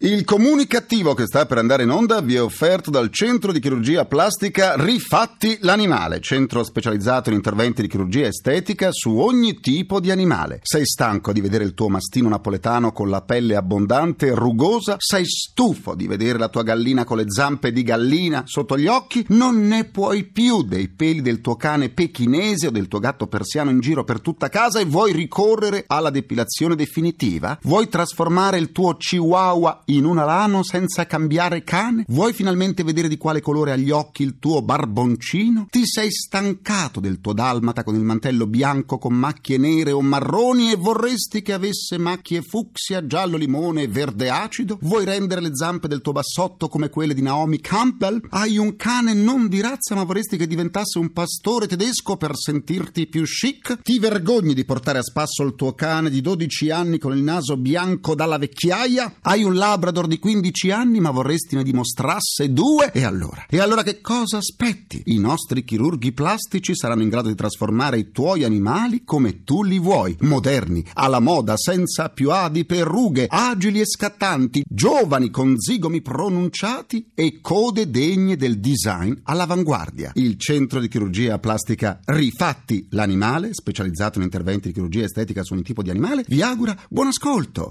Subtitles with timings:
[0.00, 4.04] Il comunicativo che sta per andare in onda vi è offerto dal Centro di Chirurgia
[4.04, 10.60] Plastica Rifatti l'Animale, centro specializzato in interventi di chirurgia estetica su ogni tipo di animale.
[10.62, 14.94] Sei stanco di vedere il tuo mastino napoletano con la pelle abbondante e rugosa?
[14.98, 19.26] Sei stufo di vedere la tua gallina con le zampe di gallina sotto gli occhi?
[19.30, 23.70] Non ne puoi più dei peli del tuo cane pechinese o del tuo gatto persiano
[23.70, 27.58] in giro per tutta casa e vuoi ricorrere alla depilazione definitiva?
[27.62, 32.04] Vuoi trasformare il tuo chihuahua in un alano senza cambiare cane?
[32.08, 35.66] Vuoi finalmente vedere di quale colore ha gli occhi il tuo barboncino?
[35.70, 40.72] Ti sei stancato del tuo dalmata con il mantello bianco con macchie nere o marroni
[40.72, 44.78] e vorresti che avesse macchie fucsia, giallo limone e verde acido?
[44.82, 48.20] Vuoi rendere le zampe del tuo bassotto come quelle di Naomi Campbell?
[48.28, 53.06] Hai un cane non di razza ma vorresti che diventasse un pastore tedesco per sentirti
[53.06, 53.80] più chic?
[53.80, 57.56] Ti vergogni di portare a spasso il tuo cane di 12 anni con il naso
[57.56, 59.14] bianco dalla vecchiaia?
[59.22, 62.90] Hai un labro Labrador di 15 anni, ma vorresti ne dimostrasse due?
[62.92, 63.46] E allora?
[63.48, 65.02] E allora che cosa aspetti?
[65.06, 69.78] I nostri chirurghi plastici saranno in grado di trasformare i tuoi animali come tu li
[69.78, 76.02] vuoi, moderni, alla moda, senza più adi per rughe, agili e scattanti, giovani con zigomi
[76.02, 80.10] pronunciati e code degne del design all'avanguardia.
[80.14, 85.62] Il centro di chirurgia plastica Rifatti l'animale, specializzato in interventi di chirurgia estetica su ogni
[85.62, 87.70] tipo di animale, vi augura buon ascolto.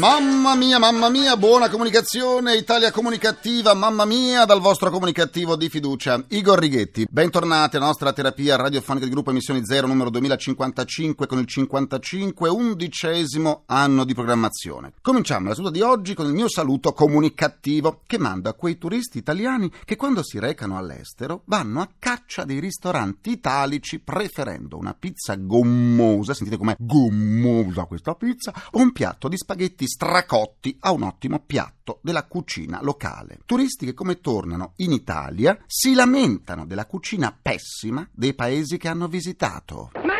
[0.00, 6.24] Mamma mia, mamma mia, buona comunicazione, Italia comunicativa, mamma mia, dal vostro comunicativo di fiducia.
[6.28, 11.46] Igor Righetti, bentornati alla nostra terapia radiofonica di gruppo Emissioni Zero numero 2055 con il
[11.46, 14.94] 55 undicesimo anno di programmazione.
[15.02, 19.18] Cominciamo la seduta di oggi con il mio saluto comunicativo che mando a quei turisti
[19.18, 25.34] italiani che quando si recano all'estero vanno a caccia dei ristoranti italici preferendo una pizza
[25.34, 31.40] gommosa, sentite com'è gommosa questa pizza, o un piatto di spaghetti stracotti a un ottimo
[31.40, 33.40] piatto della cucina locale.
[33.44, 39.08] Turisti che come tornano in Italia si lamentano della cucina pessima dei paesi che hanno
[39.08, 39.90] visitato.
[40.04, 40.19] Ma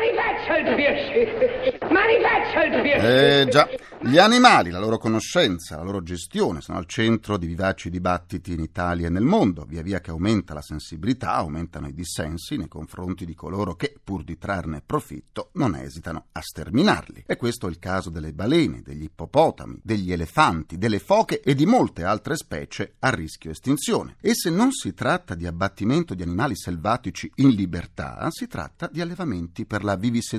[0.56, 1.78] il piacere!
[1.91, 3.41] Ma rifaccia il piacere!
[3.43, 3.69] Eh già,
[4.03, 8.61] gli animali, la loro conoscenza, la loro gestione sono al centro di vivaci dibattiti in
[8.61, 9.65] Italia e nel mondo.
[9.65, 14.25] Via via che aumenta la sensibilità, aumentano i dissensi nei confronti di coloro che, pur
[14.25, 17.25] di trarne profitto, non esitano a sterminarli.
[17.27, 21.67] E questo è il caso delle balene, degli ippopotami, degli elefanti, delle foche e di
[21.67, 24.17] molte altre specie a rischio estinzione.
[24.21, 29.00] E se non si tratta di abbattimento di animali selvatici in libertà, si tratta di
[29.00, 30.38] allevamenti per la vivisezione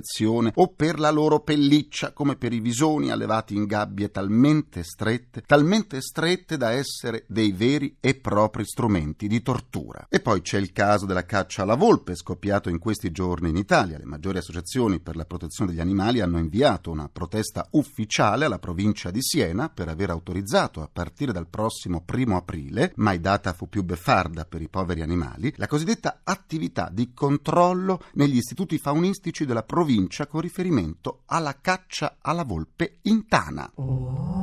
[0.55, 6.01] o per la loro pelliccia, come per i visoni allevati in gabbie talmente strette, talmente
[6.01, 10.07] strette da essere dei veri e propri strumenti di tortura.
[10.09, 13.97] E poi c'è il caso della caccia alla volpe, scoppiato in questi giorni in Italia.
[13.97, 19.11] Le maggiori associazioni per la protezione degli animali hanno inviato una protesta ufficiale alla provincia
[19.11, 23.83] di Siena per aver autorizzato a partire dal prossimo primo aprile, mai data fu più
[23.83, 29.89] beffarda per i poveri animali, la cosiddetta attività di controllo negli istituti faunistici della provincia
[30.27, 34.40] con riferimento alla caccia alla volpe in Tana.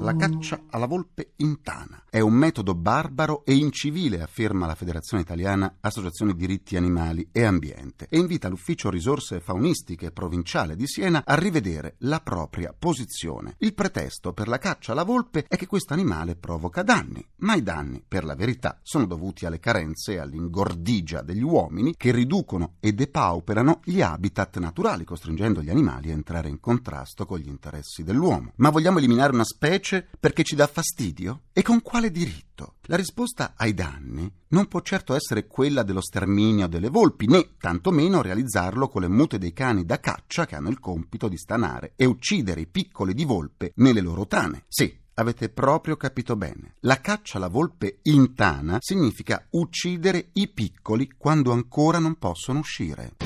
[0.00, 5.24] La caccia alla volpe in Tana è un metodo barbaro e incivile, afferma la Federazione
[5.24, 11.34] Italiana Associazione Diritti Animali e Ambiente, e invita l'Ufficio Risorse Faunistiche Provinciale di Siena a
[11.34, 13.56] rivedere la propria posizione.
[13.58, 17.62] Il pretesto per la caccia alla volpe è che questo animale provoca danni, ma i
[17.64, 22.92] danni, per la verità, sono dovuti alle carenze e all'ingordigia degli uomini che riducono e
[22.92, 28.52] depauperano gli habitat naturali, costringendo gli animali a entrare in contrasto con gli interessi dell'uomo.
[28.56, 29.87] Ma vogliamo eliminare una specie
[30.18, 31.42] perché ci dà fastidio?
[31.52, 32.74] E con quale diritto?
[32.82, 38.22] La risposta ai danni non può certo essere quella dello sterminio delle volpi, né tantomeno
[38.22, 42.04] realizzarlo con le mute dei cani da caccia che hanno il compito di stanare e
[42.04, 44.64] uccidere i piccoli di volpe nelle loro tane.
[44.68, 46.74] Sì, avete proprio capito bene.
[46.80, 53.16] La caccia alla volpe in tana significa uccidere i piccoli quando ancora non possono uscire.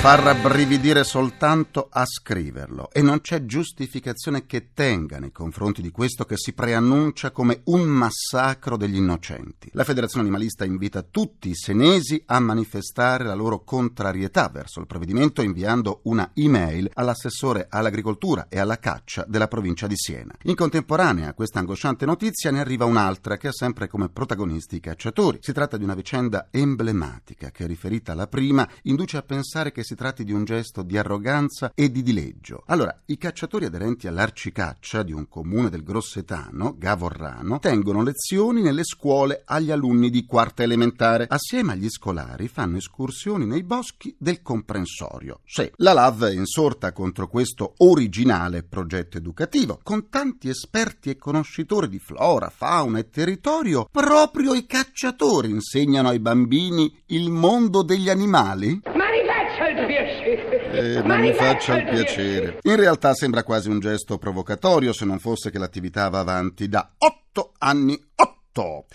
[0.00, 6.24] Far rabbrividire soltanto a scriverlo e non c'è giustificazione che tenga nei confronti di questo
[6.24, 9.68] che si preannuncia come un massacro degli innocenti.
[9.74, 15.42] La Federazione Animalista invita tutti i senesi a manifestare la loro contrarietà verso il provvedimento
[15.42, 20.34] inviando una email all'assessore all'agricoltura e alla caccia della provincia di Siena.
[20.44, 24.80] In contemporanea a questa angosciante notizia ne arriva un'altra che ha sempre come protagonisti i
[24.80, 25.40] cacciatori.
[25.42, 29.96] Si tratta di una vicenda emblematica che riferita alla prima induce a pensare che si
[29.96, 32.62] tratti di un gesto di arroganza e di dileggio.
[32.66, 39.42] Allora, i cacciatori aderenti all'arcicaccia di un comune del Grossetano, Gavorrano, tengono lezioni nelle scuole
[39.44, 41.26] agli alunni di quarta elementare.
[41.28, 45.40] Assieme agli scolari fanno escursioni nei boschi del comprensorio.
[45.44, 51.88] Sì, la LAV è insorta contro questo originale progetto educativo, con tanti esperti e conoscitori
[51.88, 58.82] di flora, fauna e territorio, proprio i cacciatori insegnano ai bambini il mondo degli animali?
[58.84, 60.50] Ma mi faccia il piacere!
[60.72, 62.58] Eh, ma mi faccia il piacere.
[62.62, 66.92] In realtà sembra quasi un gesto provocatorio se non fosse che l'attività va avanti da
[66.98, 68.00] otto anni.
[68.14, 68.39] Otto!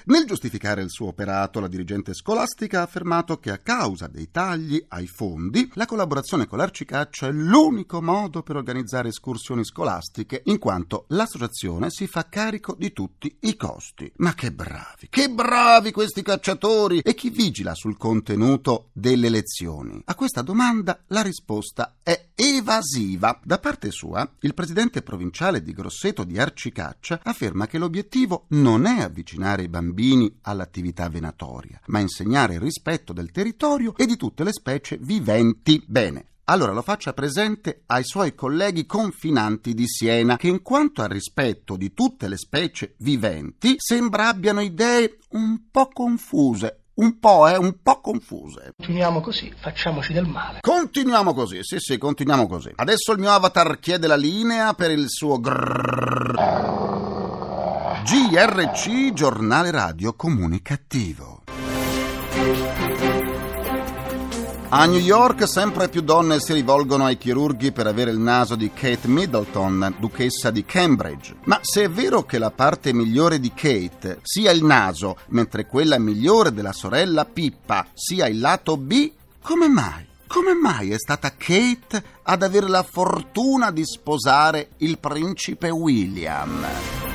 [0.06, 4.84] Nel giustificare il suo operato, la dirigente scolastica ha affermato che a causa dei tagli
[4.90, 11.06] ai fondi, la collaborazione con l'Arcicaccia è l'unico modo per organizzare escursioni scolastiche, in quanto
[11.10, 14.12] l'associazione si fa carico di tutti i costi.
[14.18, 17.00] Ma che bravi, che bravi questi cacciatori!
[17.00, 20.02] E chi vigila sul contenuto delle lezioni?
[20.04, 23.40] A questa domanda la risposta è evasiva.
[23.42, 29.02] Da parte sua, il presidente provinciale di Grosseto di Arcicaccia afferma che l'obiettivo non è
[29.02, 34.52] avvicinare i bambini all'attività venatoria, ma insegnare il rispetto del territorio e di tutte le
[34.52, 35.84] specie viventi.
[35.86, 41.10] Bene, allora lo faccia presente ai suoi colleghi confinanti di Siena, che in quanto al
[41.10, 46.82] rispetto di tutte le specie viventi, sembra abbiano idee un po' confuse.
[46.96, 48.72] Un po', eh, un po' confuse.
[48.78, 50.60] Continuiamo così, facciamoci del male.
[50.62, 52.72] Continuiamo così, sì, sì, continuiamo così.
[52.74, 57.25] Adesso il mio avatar chiede la linea per il suo grrrr.
[58.06, 61.42] GRC, giornale radio comunicativo.
[64.70, 68.70] A New York sempre più donne si rivolgono ai chirurghi per avere il naso di
[68.72, 71.38] Kate Middleton, duchessa di Cambridge.
[71.46, 75.98] Ma se è vero che la parte migliore di Kate sia il naso, mentre quella
[75.98, 79.12] migliore della sorella Pippa sia il lato B,
[79.42, 80.06] come mai?
[80.28, 87.15] Come mai è stata Kate ad avere la fortuna di sposare il principe William?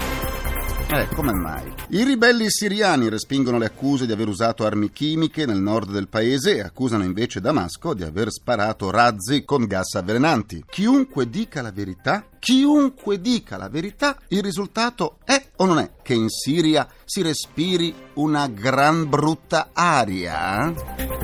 [0.92, 1.72] Eh, come mai?
[1.90, 6.56] I ribelli siriani respingono le accuse di aver usato armi chimiche nel nord del paese
[6.56, 10.64] e accusano invece Damasco di aver sparato razzi con gas avvelenanti.
[10.68, 16.14] Chiunque dica la verità, chiunque dica la verità, il risultato è o non è che
[16.14, 21.19] in Siria si respiri una gran brutta aria?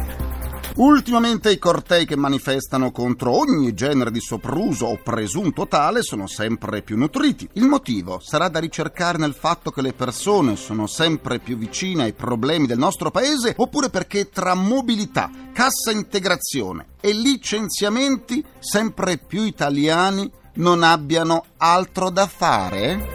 [0.76, 6.82] Ultimamente i cortei che manifestano contro ogni genere di sopruso o presunto tale sono sempre
[6.82, 7.48] più nutriti.
[7.54, 12.12] Il motivo sarà da ricercare nel fatto che le persone sono sempre più vicine ai
[12.12, 20.30] problemi del nostro paese oppure perché tra mobilità, cassa integrazione e licenziamenti sempre più italiani
[20.56, 23.14] non abbiano altro da fare?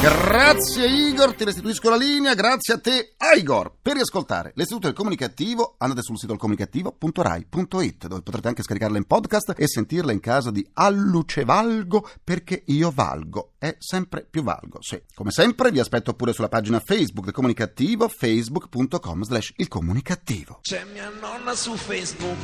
[0.00, 3.72] Grazie Igor, ti restituisco la linea, grazie a te Igor.
[3.82, 9.54] Per riascoltare l'istituto del comunicativo andate sul sito comunicativo.rai.it dove potrete anche scaricarla in podcast
[9.56, 15.00] e sentirla in caso di allucevalgo perché io valgo, è sempre più valgo, sì.
[15.14, 20.60] Come sempre vi aspetto pure sulla pagina Facebook del comunicativo facebook.com slash il comunicativo.
[20.62, 22.36] C'è mia nonna su Facebook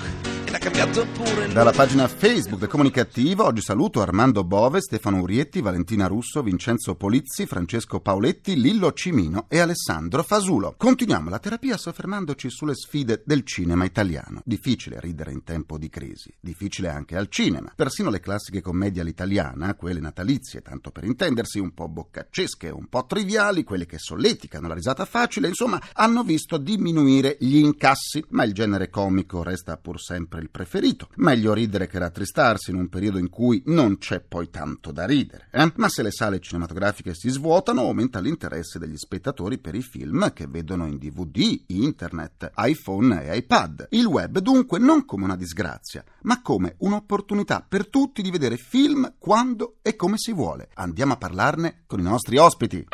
[0.45, 5.61] e l'ha cambiato pure Dalla pagina Facebook del Comunicativo oggi saluto Armando Bove, Stefano Urietti,
[5.61, 10.74] Valentina Russo, Vincenzo Polizzi, Francesco Paoletti, Lillo Cimino e Alessandro Fasulo.
[10.77, 14.43] Continuiamo la terapia soffermandoci sulle sfide del cinema italiano.
[14.45, 17.73] Difficile ridere in tempo di crisi, difficile anche al cinema.
[17.75, 23.07] Persino le classiche commedie all'italiana, quelle natalizie, tanto per intendersi, un po' boccaccesche, un po'
[23.07, 28.53] triviali, quelle che solleticano la risata facile, insomma, hanno visto diminuire gli incassi, ma il
[28.53, 31.09] genere comico resta pur sempre il preferito.
[31.17, 35.49] Meglio ridere che rattristarsi in un periodo in cui non c'è poi tanto da ridere,
[35.51, 35.73] eh?
[35.77, 40.47] Ma se le sale cinematografiche si svuotano, aumenta l'interesse degli spettatori per i film che
[40.55, 43.89] vedono in DVD, internet, iPhone e iPad.
[43.91, 49.15] Il web dunque non come una disgrazia, ma come un'opportunità per tutti di vedere film
[49.19, 50.69] quando e come si vuole.
[50.75, 52.87] Andiamo a parlarne con i nostri ospiti.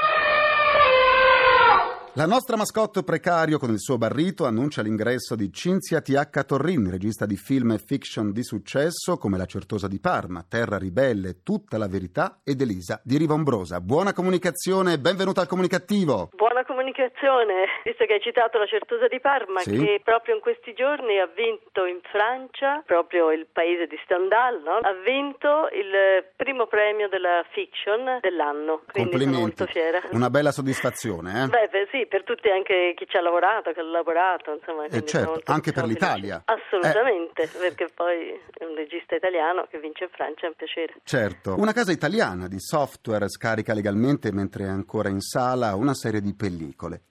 [2.14, 6.44] La nostra mascotte precario con il suo barrito annuncia l'ingresso di Cinzia T.H.
[6.44, 11.44] Torrin, regista di film e fiction di successo come La Certosa di Parma, Terra Ribelle,
[11.44, 13.80] Tutta la Verità ed Elisa di Rivombrosa.
[13.80, 16.30] Buona comunicazione e benvenuta al comunicativo.
[16.34, 19.76] Buona comunicazione, visto che hai citato la Certosa di Parma, Sì.
[19.76, 24.78] che proprio in questi giorni ha vinto in Francia, proprio il paese di Stendhal, no?
[24.80, 28.82] ha vinto il primo premio della fiction dell'anno.
[28.86, 29.40] Quindi Complimenti.
[29.40, 30.00] molto fiera.
[30.12, 31.46] Una bella soddisfazione, eh?
[31.48, 34.86] Beh, beh, sì, per tutti anche chi ci ha lavorato, che ha lavorato, insomma.
[34.86, 36.42] quindi certo, sono molto- anche per l'Italia.
[36.44, 40.94] Assolutamente, perché poi è un regista italiano che vince in Francia è un piacere.
[41.04, 41.54] Certo.
[41.58, 46.34] Una casa italiana di software scarica legalmente, mentre è ancora in sala, una serie di
[46.34, 46.58] pellicole.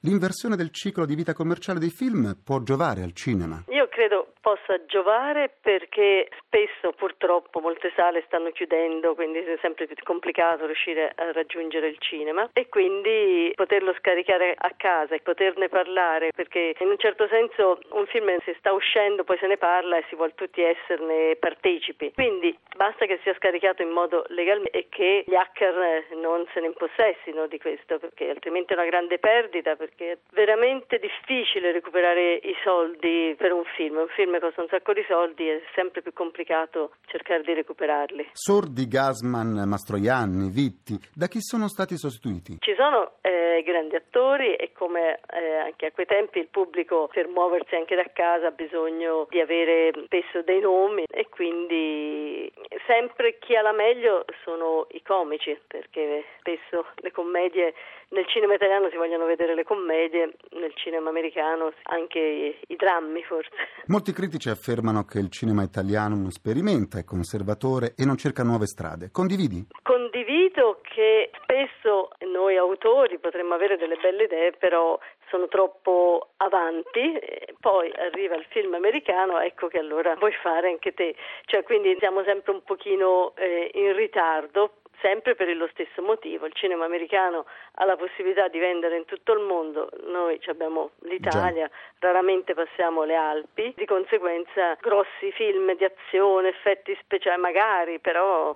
[0.02, 3.64] L'inversione del ciclo di vita commerciale dei film può giovare al cinema.
[3.70, 9.96] Io credo possa giovare perché spesso purtroppo molte sale stanno chiudendo, quindi è sempre più
[10.04, 16.32] complicato riuscire a raggiungere il cinema e quindi poterlo scaricare a casa e poterne parlare
[16.36, 20.06] perché in un certo senso un film si sta uscendo, poi se ne parla e
[20.10, 22.12] si vuole tutti esserne partecipi.
[22.14, 26.68] Quindi basta che sia scaricato in modo legale e che gli hacker non se ne
[26.68, 32.56] impossessino di questo perché altrimenti è una grande perdita perché è veramente difficile recuperare i
[32.64, 33.98] soldi per un film.
[33.98, 38.30] Un film costa un sacco di soldi e è sempre più complicato cercare di recuperarli.
[38.34, 42.58] Sordi, Gasman, Mastroianni, Vitti, da chi sono stati sostituiti?
[42.60, 47.28] Ci sono eh, grandi attori e come eh, anche a quei tempi il pubblico per
[47.28, 52.52] muoversi anche da casa ha bisogno di avere spesso dei nomi e quindi
[52.86, 57.74] sempre chi ha la meglio sono i comici perché spesso le commedie
[58.10, 63.24] nel cinema italiano si vogliono vedere le commedie, nel cinema americano anche i, i drammi
[63.24, 63.50] forse.
[63.88, 68.66] Molti critici affermano che il cinema italiano non sperimenta, è conservatore e non cerca nuove
[68.66, 69.10] strade.
[69.12, 69.68] Condividi?
[69.84, 74.98] Condivido che spesso noi autori potremmo avere delle belle idee, però
[75.30, 77.20] sono troppo avanti,
[77.60, 81.16] poi arriva il film americano, ecco che allora vuoi fare anche te.
[81.46, 86.46] Cioè, quindi siamo sempre un pochino eh, in ritardo sempre per lo stesso motivo.
[86.46, 91.68] Il cinema americano ha la possibilità di vendere in tutto il mondo, noi abbiamo l'Italia,
[91.68, 92.08] Già.
[92.08, 98.54] raramente passiamo le Alpi, di conseguenza grossi film di azione, effetti speciali, magari, però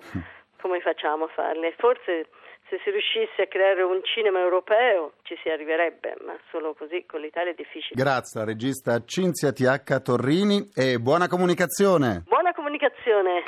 [0.60, 1.72] come facciamo a farli?
[1.76, 2.28] Forse
[2.68, 7.20] se si riuscisse a creare un cinema europeo ci si arriverebbe, ma solo così con
[7.20, 7.94] l'Italia è difficile.
[7.94, 12.22] Grazie alla regista Cinzia TH Torrini e buona comunicazione.
[12.26, 13.42] Buona comunicazione.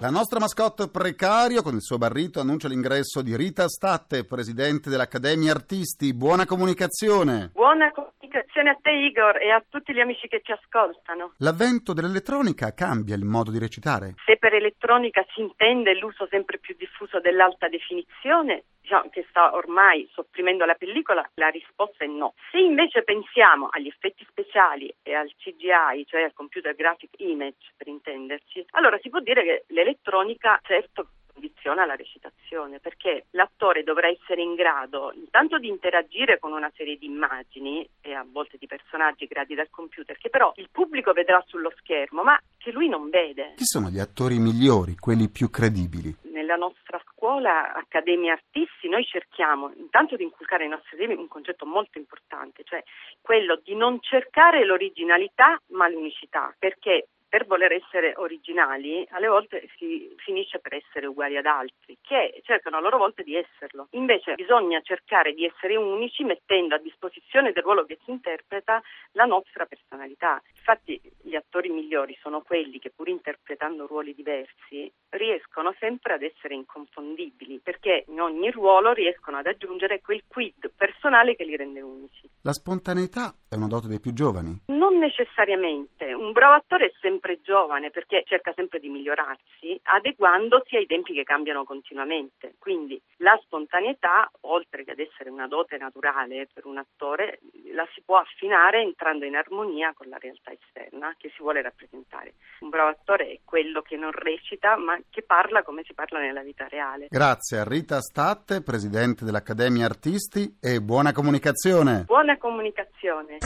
[0.00, 5.50] La nostra mascotte precario con il suo barrito annuncia l'ingresso di Rita Statte, presidente dell'Accademia
[5.50, 6.14] Artisti.
[6.14, 7.50] Buona comunicazione.
[7.52, 8.17] Buona comunicazione
[8.66, 11.34] a te Igor e a tutti gli amici che ci ascoltano.
[11.38, 14.14] L'avvento dell'elettronica cambia il modo di recitare?
[14.24, 20.08] Se per elettronica si intende l'uso sempre più diffuso dell'alta definizione, diciamo, che sta ormai
[20.12, 22.34] sopprimendo la pellicola, la risposta è no.
[22.50, 27.88] Se invece pensiamo agli effetti speciali e al CGI, cioè al computer graphic image per
[27.88, 34.42] intenderci, allora si può dire che l'elettronica certo condiziona la recitazione perché l'attore dovrà essere
[34.42, 39.28] in grado intanto di interagire con una serie di immagini e a volte di personaggi
[39.28, 43.54] creati dal computer che però il pubblico vedrà sullo schermo ma che lui non vede.
[43.56, 46.14] Chi sono gli attori migliori, quelli più credibili?
[46.32, 51.66] Nella nostra scuola Accademia Artisti noi cerchiamo intanto di inculcare ai nostri allievi un concetto
[51.66, 52.82] molto importante, cioè
[53.20, 60.14] quello di non cercare l'originalità ma l'unicità, perché per voler essere originali, alle volte si
[60.16, 63.88] finisce per essere uguali ad altri, che cercano a loro volta di esserlo.
[63.90, 68.82] Invece bisogna cercare di essere unici mettendo a disposizione del ruolo che si interpreta
[69.12, 70.40] la nostra personalità.
[70.56, 76.54] Infatti gli attori migliori sono quelli che pur interpretando ruoli diversi riescono sempre ad essere
[76.54, 82.28] inconfondibili, perché in ogni ruolo riescono ad aggiungere quel quid personale che li rende unici.
[82.42, 84.62] La spontaneità è una dote dei più giovani?
[84.66, 86.12] Non necessariamente.
[86.12, 91.24] Un bravo attore è sempre giovane perché cerca sempre di migliorarsi, adeguandosi ai tempi che
[91.24, 92.54] cambiano continuamente.
[92.58, 97.40] Quindi la spontaneità, oltre che ad essere una dote naturale per un attore,
[97.72, 102.34] la si può affinare entrando in armonia con la realtà esterna che si vuole rappresentare.
[102.60, 106.42] Un bravo attore è quello che non recita ma che parla come si parla nella
[106.42, 107.06] vita reale.
[107.08, 112.04] Grazie a Rita Statte, presidente dell'Accademia Artisti e buona comunicazione.
[112.06, 113.38] Buona comunicazione.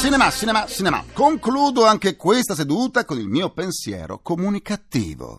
[0.00, 1.04] Cinema, cinema, cinema.
[1.12, 5.38] Concludo anche questa seduta con il mio pensiero comunicativo.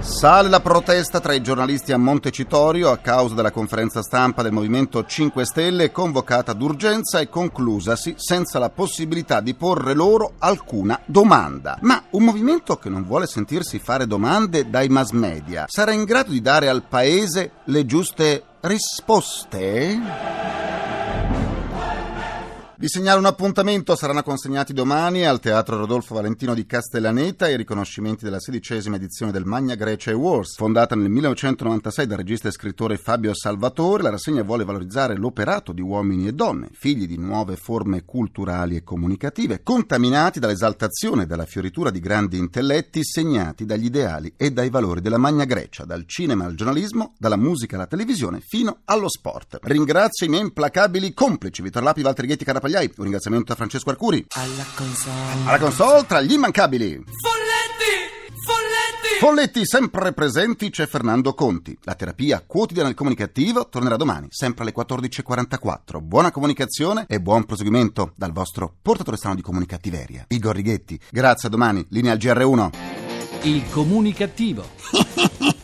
[0.00, 5.04] Sale la protesta tra i giornalisti a Montecitorio a causa della conferenza stampa del Movimento
[5.04, 11.78] 5 Stelle convocata d'urgenza e conclusasi senza la possibilità di porre loro alcuna domanda.
[11.82, 16.30] Ma un movimento che non vuole sentirsi fare domande dai mass media sarà in grado
[16.30, 19.98] di dare al paese le giuste risposte?
[22.80, 28.24] Vi segnalo un appuntamento, saranno consegnati domani al Teatro Rodolfo Valentino di Castellaneta i riconoscimenti
[28.24, 30.56] della sedicesima edizione del Magna Grecia Awards.
[30.56, 35.82] Fondata nel 1996 dal regista e scrittore Fabio Salvatore, la rassegna vuole valorizzare l'operato di
[35.82, 41.90] uomini e donne, figli di nuove forme culturali e comunicative, contaminati dall'esaltazione e dalla fioritura
[41.90, 46.54] di grandi intelletti segnati dagli ideali e dai valori della Magna Grecia, dal cinema al
[46.54, 49.58] giornalismo, dalla musica alla televisione fino allo sport.
[49.64, 54.24] Ringrazio i miei implacabili complici Vittor Lapi, Valtteri Ghetti, Carapagliai, un ringraziamento a Francesco Arcuri.
[54.30, 55.44] Alla console.
[55.44, 56.92] Alla console tra gli immancabili.
[56.94, 58.34] Folletti!
[58.46, 59.18] Folletti!
[59.18, 61.76] Folletti sempre presenti c'è Fernando Conti.
[61.82, 66.00] La terapia quotidiana del comunicativo tornerà domani, sempre alle 14.44.
[66.00, 70.98] Buona comunicazione e buon proseguimento dal vostro portatore strano di comunicattiveria, Igor Righetti.
[71.10, 71.84] Grazie, a domani.
[71.90, 72.70] Linea al GR1.
[73.42, 74.64] Il comunicativo.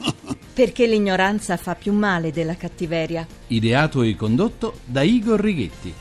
[0.56, 3.26] Perché l'ignoranza fa più male della cattiveria.
[3.48, 5.94] Ideato e condotto da Igor Righetti.